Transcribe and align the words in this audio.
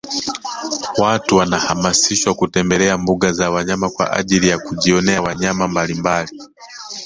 Watu 0.97 1.35
wanahamasishwa 1.37 2.33
kutembelea 2.33 2.97
mbuga 2.97 3.31
za 3.33 3.51
wanyama 3.51 3.89
kwaajili 3.89 4.47
ya 4.47 4.59
kujionea 4.59 5.21
wanyama 5.21 5.67
mbalimbali 5.67 6.41